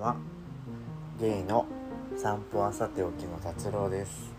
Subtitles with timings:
[0.00, 0.16] は
[1.20, 1.66] ゲイの
[2.16, 4.32] 散歩はさておきの達郎です。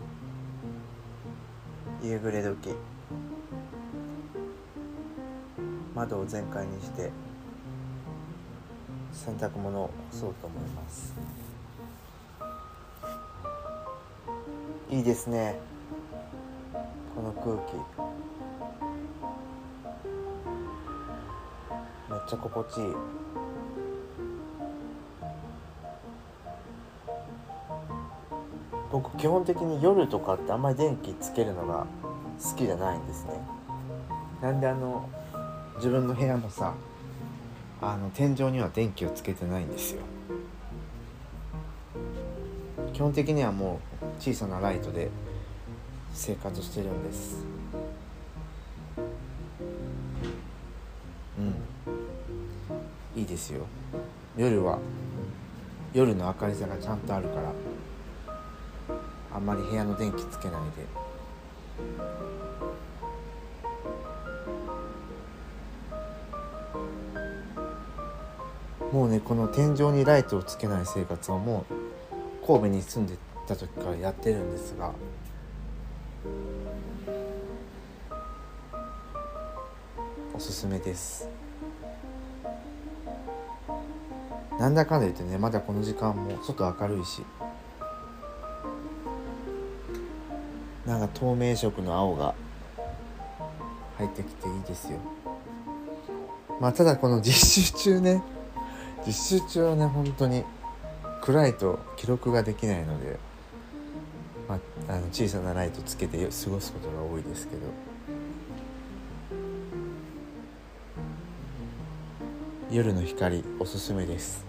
[2.02, 2.74] 夕暮れ時
[5.94, 7.12] 窓を全開にして
[9.12, 11.14] 洗濯物を干そうと思います。
[14.90, 15.60] いいですね。
[17.14, 17.76] この空気。
[22.10, 22.86] めっちゃ心地いい。
[28.92, 31.86] 僕基本的に夜とかってあんまり電気つけるのが
[32.38, 33.30] 好きじゃないんですね。
[34.42, 35.08] なんであの
[35.76, 36.74] 自分の部屋のさ
[37.80, 40.02] あの天井には電気をつけてないんですよ。
[42.92, 45.08] 基本的にはもう小さなライトで
[46.12, 47.46] 生活してるんです。
[51.38, 53.20] うん。
[53.20, 53.64] いいですよ。
[54.36, 54.78] 夜は
[55.94, 57.71] 夜の明かりさがちゃんとあるから。
[59.34, 61.02] あんまり部屋の電気つけないで。
[68.92, 73.16] もうねこの天井にライトをつけない生活はもう神戸に住んで
[73.48, 74.92] た時からやってるんですが。
[80.34, 81.28] おすすめです。
[84.58, 87.22] なんだかんだ言ってねまだこの時間も外明るいし。
[90.92, 92.34] なんか透明色の青が
[93.96, 94.98] 入ってきていいですよ。
[96.60, 98.22] まあただこの実習中ね。
[99.06, 100.44] 実習中はね本当に
[101.22, 103.18] 暗いと記録ができないので、
[104.48, 104.56] ま
[104.88, 107.62] あ、あの小さなライトつけて過ごすことが多いですけど。
[112.70, 114.44] 夜の光おすすめです。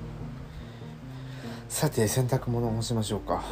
[1.68, 3.44] さて洗濯物を干しましょうか。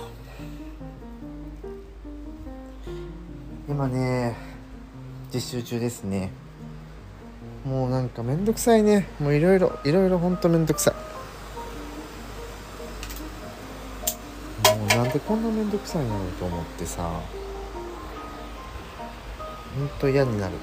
[3.71, 4.35] 今ね
[5.33, 6.29] 実習中ですね。
[7.65, 9.07] もうなんかめんどくさいね。
[9.17, 10.93] もういろいろいろいろほんとめんどくさい。
[14.77, 17.09] もうなんでこんなめんどくさいんやろうと思ってさ。
[19.77, 20.53] ほんと嫌になる。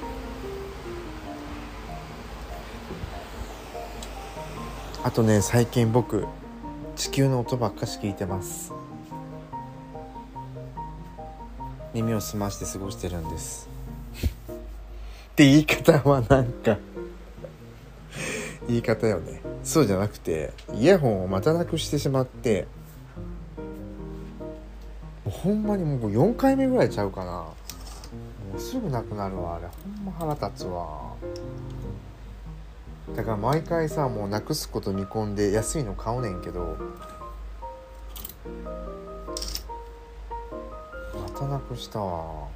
[5.03, 6.27] あとね最近僕
[6.95, 8.71] 地球の音ばっかし聞いてます。
[11.93, 13.67] 耳を澄まして過ごしてるんです。
[15.33, 16.77] って言い方はなんか
[18.67, 19.41] 言い方よね。
[19.63, 22.67] そうじゃなくてイヤホンをまたなくしてしまって
[25.25, 27.31] ほんまにもう4回目ぐらいちゃうかな。
[27.31, 27.53] も
[28.57, 29.67] うすぐなくなるわあれ。
[29.67, 31.13] ほんま腹立つわ。
[33.15, 36.77] だから毎回さもうなくすこと見込んで安いの買うねんけど
[41.39, 42.49] またなくしたわ。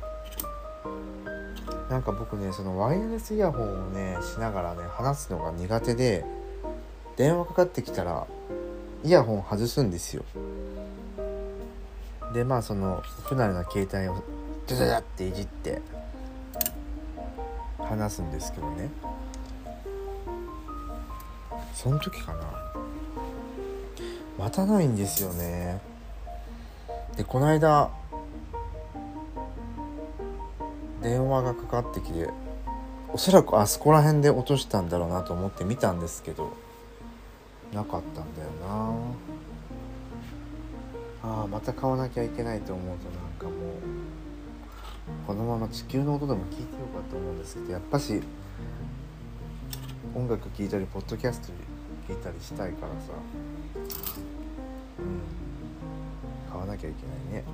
[1.90, 6.26] なんか僕ねそのワイヤレスイヤホンをねしながらね話すのが苦手で
[7.16, 8.28] 電話かかってきたら
[9.06, 10.26] イヤホン外すんですよ。
[12.34, 14.22] でまあその不慣れな携帯を
[14.68, 15.82] ドドドっていじって
[17.80, 18.90] 話すんですけどね。
[21.74, 22.42] その時かな。
[24.38, 25.80] 待たないんですよね。
[27.16, 27.90] でこの間
[31.04, 32.30] 電話がかかってきて
[33.12, 36.54] おそらくあそこら辺で落としたんだろうなと思って見たんですけど
[37.74, 38.94] なかったんだよな。
[41.24, 43.54] あーまた買わなきゃいけないと思うとなんかもう
[45.26, 48.22] このまま地球の音でも聞いてようかと思うんですけどやっぱし
[50.14, 51.48] 音楽聴いたりポッドキャスト
[52.08, 53.14] 聴いたりしたいからさ
[55.00, 57.46] うん買わなきゃいけないね。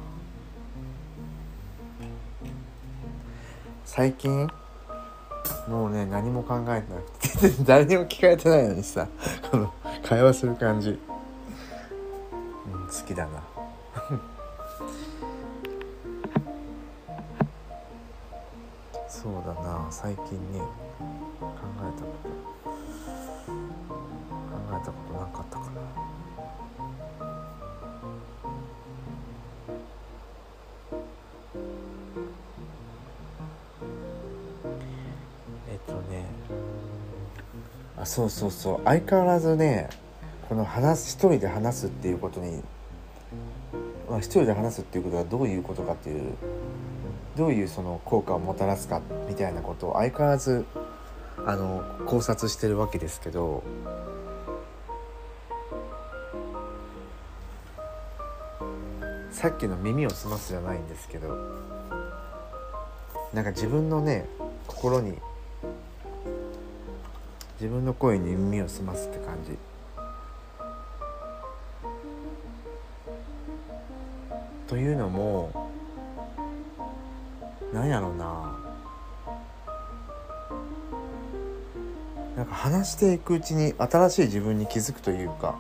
[3.92, 4.48] 最近
[5.68, 7.10] もうね何も考えてなく
[7.58, 9.08] て 誰にも聞かれてないのにさ
[9.50, 9.74] この
[10.08, 11.00] 会話する感じ、うん、
[12.86, 13.32] 好きだな。
[19.10, 20.68] そうだな最近ね考
[21.82, 22.30] えたこと。
[22.30, 22.36] 考
[24.72, 26.09] えたことなかったかな。
[38.00, 38.82] あそうそうそう。
[38.86, 39.90] 相変わらずね
[40.48, 42.64] この話一人で話すっていうことに、
[44.10, 46.34] まあ、一人で話すっていうことはどういうことかっていう
[47.38, 50.66] どういうその効果をもたらすかみたいなことを相変わらず
[51.46, 53.64] あの考察してるわけですけど
[59.32, 61.30] さっきの耳を澄ますじゃないんですけど
[63.34, 64.26] なんか自分のね
[64.68, 65.14] 心に
[67.60, 69.58] 自分の声に耳を澄ますって感じ。
[74.68, 75.52] というのも
[77.74, 78.58] なんやろうな。
[82.38, 85.60] なんか話していくうちに新しい自分に気づくというか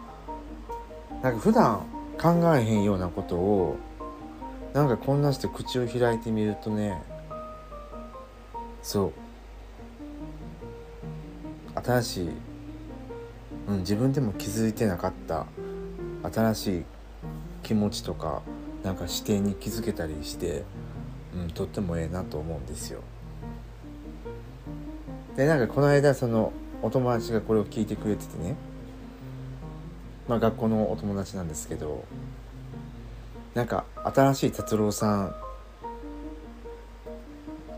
[1.22, 1.81] なんか普段
[2.18, 3.75] 考えへんようなことを
[4.74, 7.04] なんかこんなして口を開いてみるとね
[8.81, 9.28] そう
[11.83, 12.29] 新しい、
[13.67, 15.45] うん、自分でも気づいてなかった
[16.31, 16.85] 新しい
[17.63, 18.41] 気持ちとか
[18.83, 20.63] なんか視点に気づけたりして、
[21.35, 23.01] うん、とってもええなと思うんですよ。
[25.35, 28.55] でなんかこの間そのお友達がこれを聞いてくれててね
[30.27, 32.03] まあ学校のお友達なんですけど
[33.53, 35.35] なんか新しい達郎さん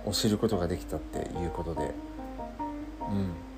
[0.06, 1.94] を知ることができたっていうことで
[3.01, 3.50] うん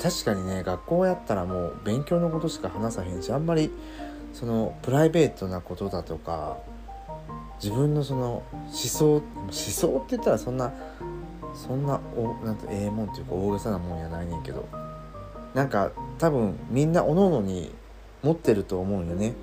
[0.00, 3.70] 確かにね学校やったらもう勉強のことしか話さへんしあんまり
[4.32, 6.58] そのプライベートなことだとか
[7.62, 9.22] 自分のその思想思
[9.52, 10.72] 想って言ったらそんな
[11.54, 14.66] そんなおなんてええもんっていうか大げさなもんやないねんけど
[15.54, 17.70] なんか多分みんなおののに
[18.22, 19.34] 持ってると思うよね。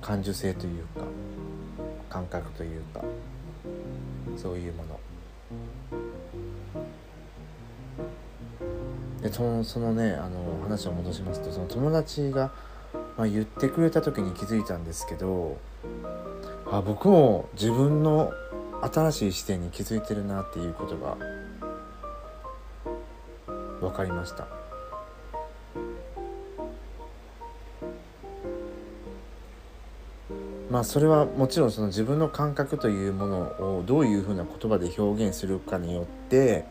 [0.00, 1.04] 感受性というか
[2.08, 3.04] 感覚というか
[4.38, 5.00] そういうもの。
[9.20, 12.52] でそのそのねあの話を戻しますとその友達が、
[13.16, 15.58] まあ、言ってくれた時に気づいたんですけど
[16.70, 18.32] あ僕も自分の
[18.80, 21.16] 新しい視点に気づいてるなっていうことが
[23.80, 24.67] 分かりました。
[30.70, 33.38] まあそれはもちろんその自分の感覚というもの
[33.78, 36.64] をどういうふうな言葉で表現するかによって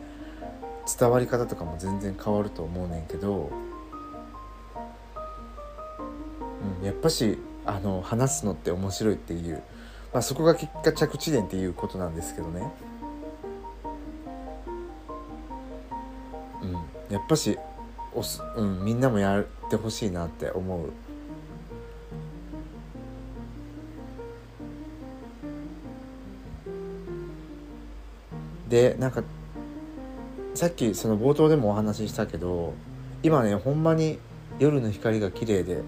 [0.98, 3.50] 伝わり方とかも全然変わると思うねんけど、
[6.80, 9.62] うん、やっぱしあの話すのって面白いっていう
[10.12, 12.62] まあ、そこが結果着地点っていうことなんですけどね。
[16.62, 16.72] うん
[17.14, 17.58] やっぱし
[18.14, 20.90] おす、うん、みんなもやってほしいなって思う
[28.68, 29.22] でなんか
[30.54, 32.74] さっきその冒頭でもお話ししたけど
[33.22, 34.18] 今ねほんまに
[34.58, 35.82] 夜の光が綺麗で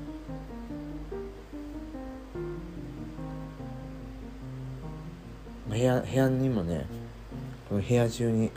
[5.68, 6.86] 部屋部屋にもね
[7.68, 8.50] この部屋中に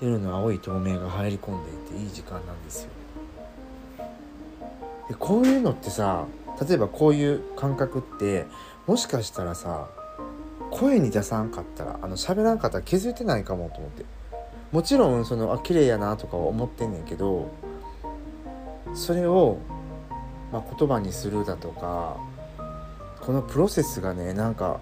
[0.00, 2.90] 夜の青い透明が入り込んでいていい時間なんですよ。
[5.08, 6.26] でこういうのってさ
[6.68, 8.46] 例えばこういう感覚って
[8.86, 9.88] もしかしたらさ
[10.70, 14.04] 声に出さんかったらあの喋らんかったら気づいてないかもと思って。
[14.72, 17.50] もちろんそのあ綺麗やなとかは思ってんねんけど
[18.94, 19.58] それを、
[20.52, 22.18] まあ、言葉にするだとか
[23.20, 24.80] このプロセスがねなんか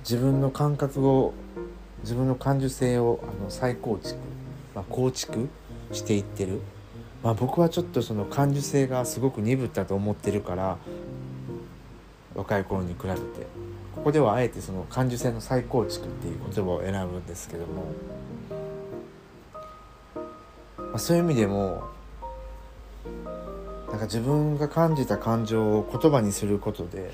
[0.00, 1.34] 自分の感覚を
[2.02, 4.18] 自分の感受性をあの再構築、
[4.74, 5.48] まあ、構築
[5.92, 6.60] していってる、
[7.22, 10.78] まあ、僕はちょっとその感受性がすごく鈍ったと思ってるから
[12.34, 13.59] 若い頃に比べて。
[13.94, 17.92] ここではあえてその感受性の再構築っていう言葉を選ぶんですけども、
[20.76, 21.82] まあ、そういう意味でも
[23.90, 27.10] なんか自分が感じた感情を言葉にすることで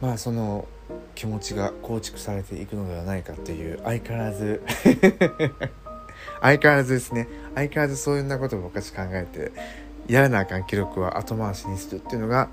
[0.00, 0.66] まあその
[1.14, 4.62] 気持ちが構築されていくのではないかっていう相変わらず。
[6.46, 7.26] 相変わらずですね。
[7.56, 9.50] 相変わらずそういうなことを昔考えて
[10.06, 12.48] やらなあかん記録は後回しにするっていうのが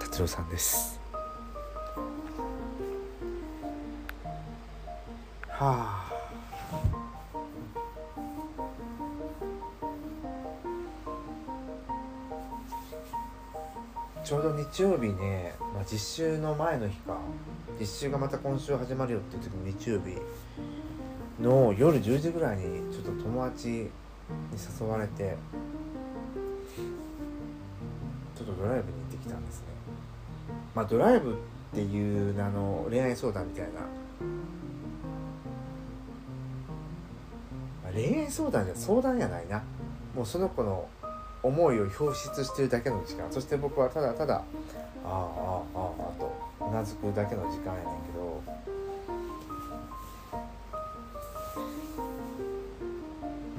[0.00, 0.98] 達郎さんです。
[5.48, 6.12] はあ。
[14.24, 17.16] ちょうど日曜日ね、まあ、実習の前の日か。
[17.78, 20.16] 実習がまた今週始まるよっていう時の日曜日。
[21.40, 23.90] の夜10時ぐらいにちょっと友達に
[24.80, 25.36] 誘われて
[28.34, 29.66] ちょっとドライブに行ってきたんですね。
[30.74, 31.36] まあドライブっ
[31.74, 33.80] ていうあの恋愛相談みたいな、
[37.84, 39.62] まあ、恋愛相談じゃ相談やないな。
[40.14, 40.88] もうその子の
[41.42, 43.30] 思いを表出してるだけの時間。
[43.30, 44.42] そして僕はただただ
[45.04, 46.32] 「ああああああ」と
[46.70, 48.15] うなずくだけの時間やねんけど。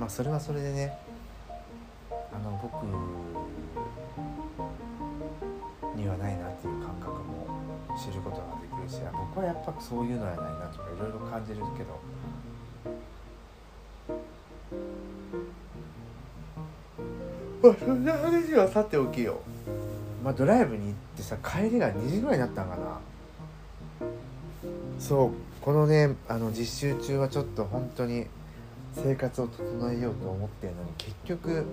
[0.08, 0.98] まあそれはそれでね
[2.10, 2.86] あの僕
[5.98, 7.46] にはないなっていう感覚も
[8.00, 12.00] 知ることができるし僕はやっぱそういうのはないなとかいろいろ感じるけど
[17.62, 19.42] まあそんな話はさておきよ。
[20.24, 23.02] まあドライブに行ってさ帰りが2時ぐらいになったんかな。
[25.00, 28.28] そうこのねあの実習中はちょっと本当に
[29.04, 31.66] 生活を整えようと思ってるのに結局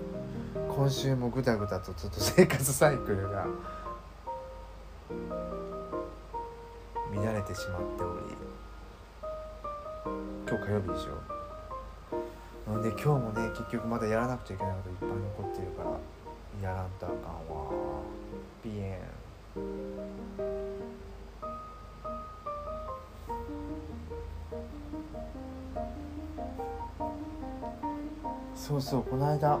[0.69, 3.47] 今週もぐだぐだとちょっと生活サイクルが
[7.13, 8.35] 乱れてしまっており
[10.47, 12.71] 今日火曜日でしょ。
[12.71, 15.83] なんで今日もね結局まだやらなくちゃいけないこといっぱい残ってるか
[16.61, 17.71] らやらんとあかんわ。
[18.63, 19.01] ピエ
[19.59, 20.74] ン。
[28.65, 29.59] そうそうこの間。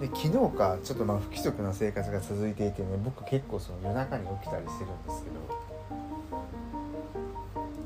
[0.00, 5.36] で昨日かちょっとまあ不規則な生活が続いていてね僕結構その夜中に起きたりしてるんですけど。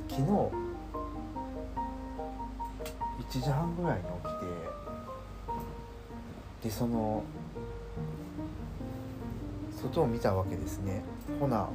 [0.09, 0.29] 昨日
[3.41, 4.09] 1時半ぐらいに起
[6.63, 7.25] きてでその
[9.83, 11.03] 外を見たわけですね。
[11.41, 11.69] ほな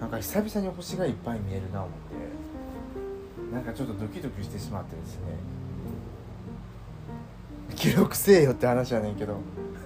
[0.00, 2.05] なんか久々に星がいっぱい見えるな思って。
[3.56, 5.22] なんかちょっとドキドキしてしまってですね。
[7.74, 9.38] 記録せえよって話やねんけど。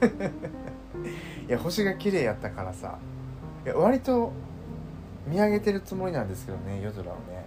[1.49, 2.99] いや星が綺麗やったからさ。
[3.65, 4.33] いや割と
[5.25, 7.47] 見上げてるつもりなんですけどね夜空をね。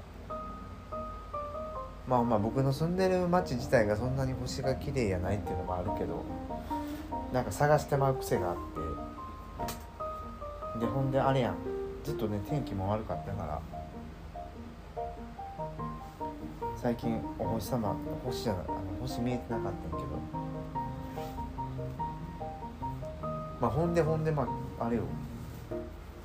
[2.08, 6.24] まあまあ僕の住んでる町自体がそんなに星が綺麗やないっていうのもあるけど
[7.34, 8.56] なんか探してまう癖があっ
[10.78, 10.80] て。
[10.80, 11.56] でほんであれやん。
[12.06, 13.83] ずっとね天気も悪かったから。
[16.84, 20.10] 最近お星様星じゃないあの星見えてなかったけど。
[23.62, 24.46] まあほんでほんでま
[24.78, 25.04] ああれよ。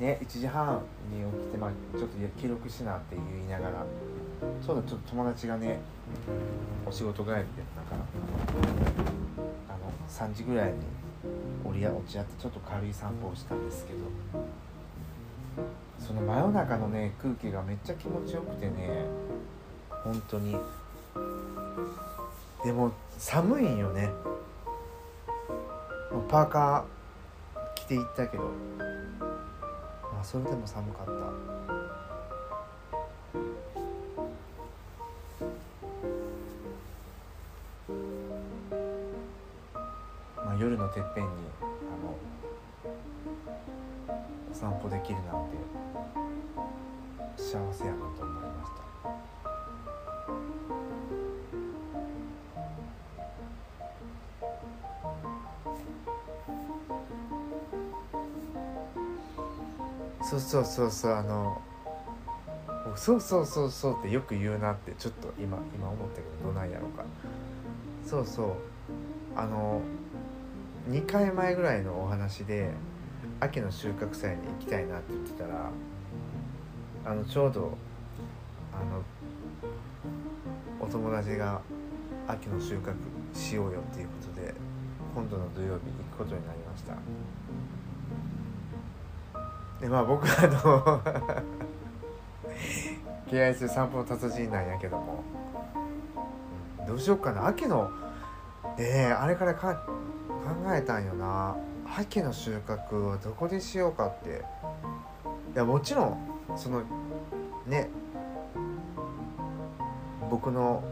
[0.00, 3.87] ね1時半に起きてまあちょっと記録しなって言いながら。
[4.61, 5.79] そうだちょっと友達がね
[6.85, 7.43] お仕事帰りで
[7.77, 7.95] だか
[9.69, 10.79] あの3時ぐらいに
[11.65, 13.99] 折り落ち合ってちょっと軽い散歩をしたんですけど。
[16.00, 19.28] その真夜中のね空気がめっちゃ気持ちよくてね。
[20.09, 20.57] 本当に。
[22.65, 24.11] でも寒いんよね。
[26.31, 28.45] パーカー着ていったけど。
[30.11, 31.58] まあそれでも寒かった。
[60.69, 61.61] そうそうあの
[62.95, 67.05] そうそうそうそうってよく言うなってちょっと今今思ったけどどないやろうか。
[68.05, 68.53] そうそう。
[69.35, 69.81] あの
[70.91, 72.71] 2回前ぐらいのお話で
[73.41, 75.71] 秋の収穫祭に行きたいなって言ってたら
[77.05, 77.77] あのちょうど
[78.73, 79.03] あの
[80.81, 81.61] お友達が
[82.27, 82.95] 秋の収穫
[83.35, 84.55] しようよっていうことで
[85.15, 86.95] 今度の土曜日行くことになりました。
[89.81, 91.03] でまあ僕はあの
[93.31, 95.23] 敬愛する散歩の達人なんやけども。
[96.87, 97.47] どうしようかな。
[97.47, 97.91] 秋の
[98.79, 99.85] え、あれからか考
[100.75, 101.55] えたんよな。
[101.99, 104.43] 秋の収穫はどこでしようかって。
[105.55, 106.19] いやもちろん
[106.57, 106.83] その
[107.67, 107.89] ね
[110.31, 110.83] 僕の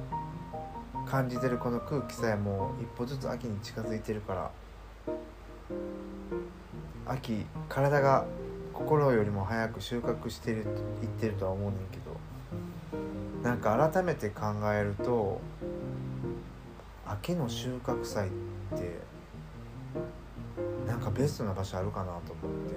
[1.06, 4.50] 感じてるこの空気さえもう一歩ずつ秋に近づいてるから
[7.06, 8.24] 秋体が
[8.78, 10.58] 心よりも早く収穫してる
[11.02, 12.16] いってるとは思うねんけど
[13.42, 14.42] なんか改めて考
[14.72, 15.40] えると
[17.06, 18.30] 秋の収穫祭っ
[18.76, 18.98] て
[20.86, 22.20] なんかベストな場所あるかなと思っ
[22.68, 22.76] て。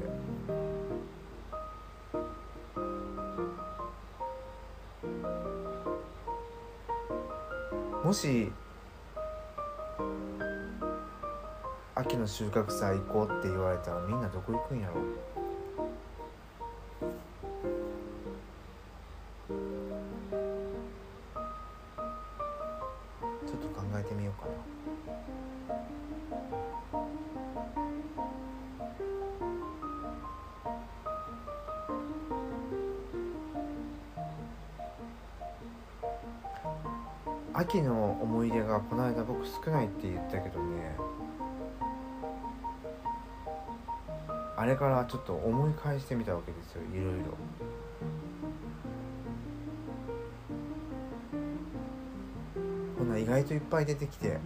[8.04, 8.52] もし
[11.94, 14.96] 秋の収穫祭行こうって言われたらみんなどこ行くんやろ？
[37.60, 40.96] 秋の思い出がこの間僕少ないって言ったけどね
[44.56, 47.38] あれからちょっと思い返してみたわけですよいろいろ。
[52.98, 54.38] こんな意外といっぱい出てきて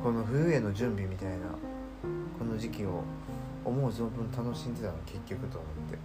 [0.00, 1.46] この冬への準備みたいな
[2.38, 3.02] この時期を
[3.64, 5.98] 思う存分楽しんでたの結局と思って。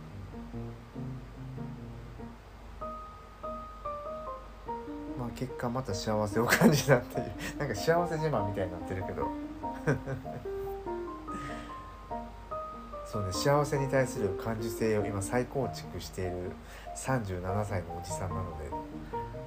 [5.18, 7.32] まあ結果また幸せを感じたっていう。
[7.58, 9.28] なんか幸せ自慢みたいになってるけど。
[13.06, 16.52] そうね幸せに対する感受性を今再構築している
[16.96, 18.70] 37歳のおじさんなので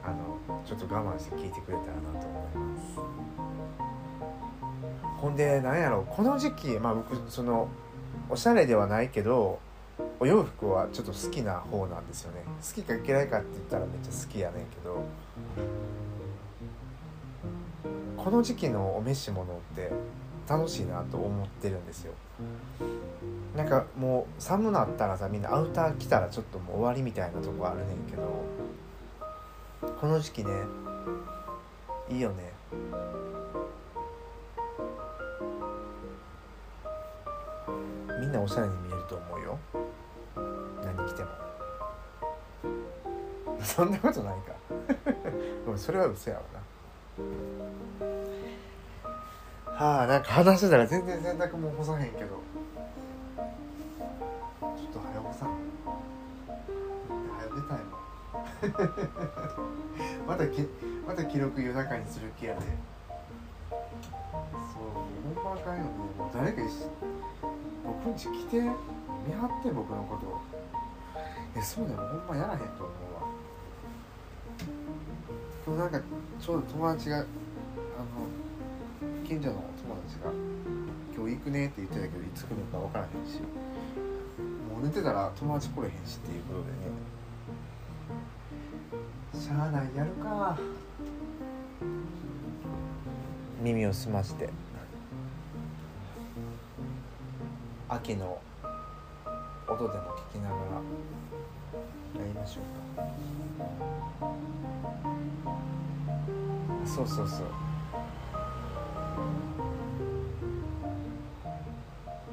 [0.04, 3.18] あのちょっと我慢して聞いてくれたらなと思います。
[5.20, 7.68] ほんでなんやろこの時期まあ僕その
[8.30, 9.58] おしゃれではないけど
[10.20, 12.42] お洋服はちょっと好きな方なんですよね。
[12.44, 15.02] 好きか嫌いかって言ったらめっちゃ好きやねんけど
[18.16, 19.90] この時期のお召し物って
[20.48, 22.12] 楽しいなと思ってるんですよ。
[23.56, 28.44] なんかもう寒なったらさみんなアウター着たらちょっともう終わりみたいなとこあるねんけど
[30.00, 30.50] この時期ね
[32.10, 32.57] いいよね。
[38.28, 39.58] みんなおしゃれに見えると思うよ。
[40.84, 41.30] 何着ても。
[43.64, 44.52] そんなことないか。
[45.78, 46.60] それは嘘やわな。
[49.72, 52.26] はあなんか話してたら全然洗濯も干さへんけど。
[52.26, 55.48] ちょっと早干さん。
[57.38, 57.96] 早出たいも
[60.26, 60.28] ん。
[60.28, 60.68] またき
[61.06, 62.60] また記録夜中にする気やで。
[62.60, 63.80] そう
[65.34, 65.88] ほんまあかんよね。
[66.18, 66.90] もう誰か一緒
[68.04, 68.68] 僕んち来て見
[69.34, 70.40] 張って僕のこと
[71.56, 73.28] えそうだよほんまやらへんと思うわ。
[75.66, 76.00] 今日なんか
[76.40, 77.26] ちょうど友達があの
[79.26, 80.32] 近所の友達が
[81.14, 86.78] 「今日行くね」って言ってたけどいつ来るのか分からへんしもう寝てたら友達来れへんしっていうことでね。
[89.34, 90.58] しゃあないやるか。
[93.62, 94.48] 耳を澄まして。
[97.90, 98.38] 秋の
[99.66, 100.62] 音でも聞きながら
[102.20, 102.64] やりましょう
[102.96, 103.08] か
[106.84, 107.46] そうそうそう。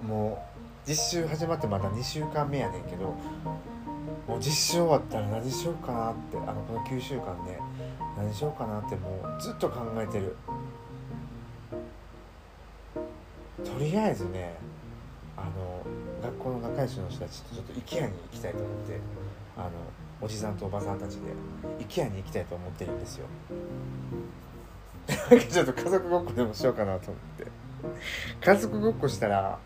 [0.05, 0.45] も
[0.85, 3.15] う実習始まってまだ2週間目やねんけど
[4.27, 7.59] もう実習終わったら何しようかなってあのこの9週間ね
[8.17, 10.35] 何しようかなってもうずっと考えてる。
[13.63, 14.64] とりあえずね
[16.45, 18.99] 学校の仲良しの人たちとちょっと IKEA に行きたいと思って
[19.58, 19.69] あの
[20.21, 21.34] おじさんとおばさんたちで
[21.79, 23.25] IKEA に行きたいと思ってるんですよ。
[25.08, 27.47] ちょっと家族ごっこでもしようかなと思って。
[28.41, 29.58] 家族ごっこしたら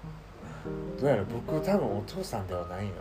[0.99, 2.93] どうやら僕多分お父さんではないよ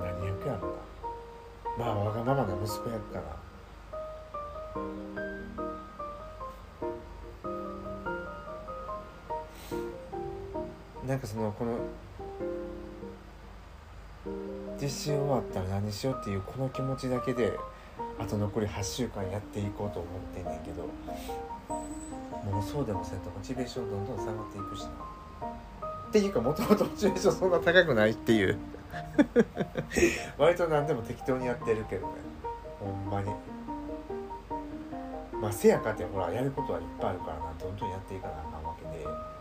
[0.00, 0.68] な何役やろ
[1.78, 1.84] な。
[1.84, 3.22] まあわがままな息子役かな。
[11.06, 11.78] なんかそのこの
[14.80, 17.52] 実習終わったら何しようっていうこの気持ちだけで
[18.18, 20.82] あと残り8週間やっていこうと思ってんねんけど
[22.50, 24.88] もうそうでもせんとモチベーションどんどん下がっていくしな。
[26.08, 28.58] っていうかもともとモチベーションそんな高くないっていう。
[30.38, 32.12] 割と何でも適当にやってるけどね。
[32.80, 33.30] ほんまに。
[35.40, 37.52] まあせやかってほらやることはいっぱいあるからな。
[37.58, 39.35] どんどんやっていかなあかんわけで。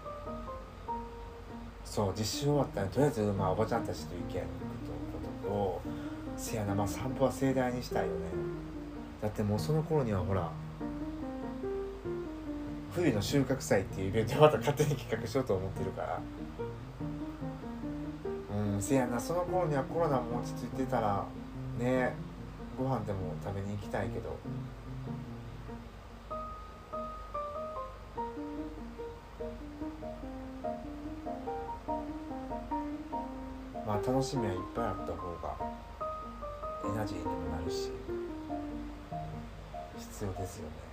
[1.96, 4.44] そう実習終わったらとりあえずまあおばちゃんたちと意見に行くという
[5.14, 5.82] ことと
[6.36, 8.20] せやなまあ散歩は盛大にしたいよね。
[9.22, 10.52] だってもうその頃にはほら
[12.94, 16.20] 冬の収穫祭っていうイベントまた勝手に企画しようと思ってるから。
[18.74, 21.24] うんせやなその頃にはコロナも落ち着いてたら
[21.80, 22.14] ね
[22.78, 24.36] ご飯でも食べに行きたいけど。
[34.16, 35.58] 楽しみはいっぱいあった方が
[36.86, 37.92] エナジーにもなるし
[40.00, 40.86] 必要ですよね。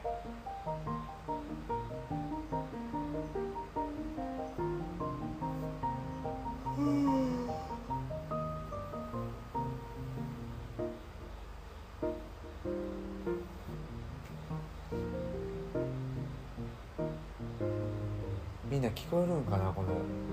[18.68, 20.31] みんな聞こえるんかなこの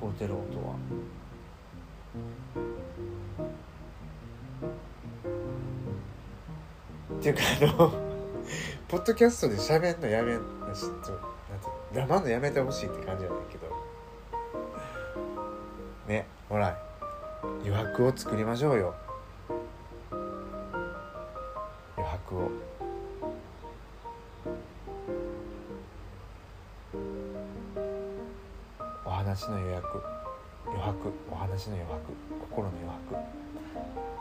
[0.00, 0.74] こえてる音は。
[7.18, 7.92] っていうかあの
[8.88, 11.12] ポッドキャストで喋んのやめんちょっと
[11.98, 13.66] なん黙んのやめてほしいって感じなんけど。
[16.06, 16.76] ねほら
[17.62, 18.94] 余白を作りましょうよ。
[21.96, 22.50] 余白を。
[29.34, 30.00] 話の予約。
[30.64, 31.12] 余白。
[31.28, 32.12] お話の余白。
[32.40, 33.16] 心の余白。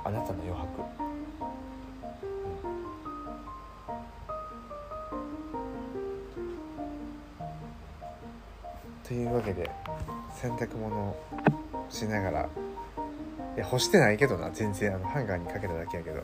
[0.06, 0.82] あなたの余白。
[9.08, 9.69] というわけで
[10.34, 11.15] 洗濯物を
[11.89, 12.49] しながら
[13.56, 14.49] いや干してないけどな。
[14.49, 16.23] 全然あのハンガーにかけただけやけど。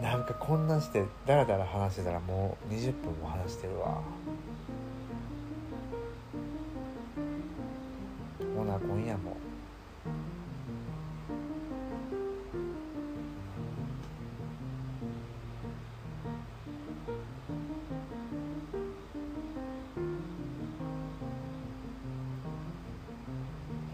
[0.00, 4.00] なんかこんなんしてダラダラ話してたらもう20分も話してるわ。
[8.74, 9.36] ほな今夜も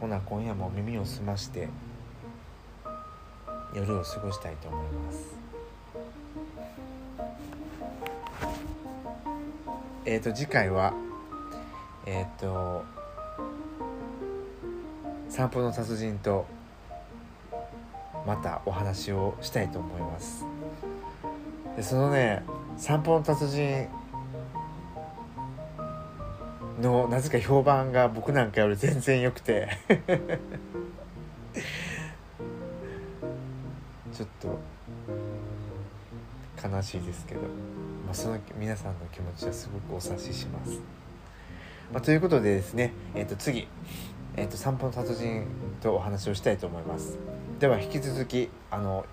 [0.00, 1.68] ほな今夜も耳を澄まして
[3.74, 5.40] 夜を過ごしたいと思います。
[10.06, 10.94] えっ、ー、と次回は
[12.06, 12.99] えっ、ー、と
[15.40, 16.44] 散歩の達人と
[18.26, 20.44] またお話をしたいと思います
[21.78, 22.42] でそのね
[22.76, 23.88] 散歩の達人
[26.82, 29.70] のなぜか評判が僕なんかより全然良くて
[34.12, 34.58] ちょっと
[36.68, 40.78] 悲しいですけど、まあ、その皆さんの気持ちはすごくお察しします。
[41.90, 43.66] まあ、ということでですね、えー、と次、
[44.40, 45.44] えー、と散歩の達人
[45.82, 47.18] とお話をしたいと思います。
[47.58, 49.04] では引き続きあの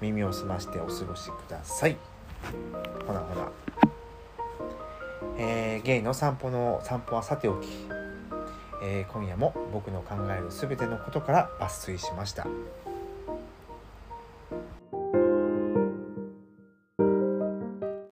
[0.00, 1.96] 耳を澄ましてお過ごしください。
[3.04, 3.50] ほなほな。
[5.38, 7.66] えー、ゲイの散歩の散歩はさておき、
[8.84, 12.46] えー、今夜も僕の考える全てのことから抜粋しました。